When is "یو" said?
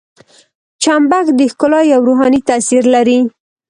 1.93-2.01